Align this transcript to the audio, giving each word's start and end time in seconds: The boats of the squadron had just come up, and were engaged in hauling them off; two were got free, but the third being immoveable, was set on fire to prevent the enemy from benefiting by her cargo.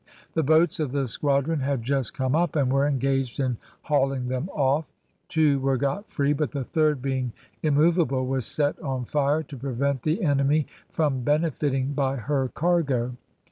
The 0.33 0.41
boats 0.41 0.79
of 0.79 0.93
the 0.93 1.07
squadron 1.07 1.59
had 1.59 1.83
just 1.83 2.15
come 2.15 2.35
up, 2.35 2.55
and 2.55 2.73
were 2.73 2.87
engaged 2.87 3.39
in 3.39 3.57
hauling 3.83 4.29
them 4.29 4.49
off; 4.51 4.91
two 5.27 5.59
were 5.59 5.77
got 5.77 6.09
free, 6.09 6.33
but 6.33 6.49
the 6.49 6.63
third 6.63 7.03
being 7.03 7.33
immoveable, 7.61 8.25
was 8.25 8.47
set 8.47 8.79
on 8.79 9.05
fire 9.05 9.43
to 9.43 9.57
prevent 9.57 10.01
the 10.01 10.23
enemy 10.23 10.65
from 10.89 11.21
benefiting 11.21 11.93
by 11.93 12.15
her 12.15 12.47
cargo. 12.47 13.15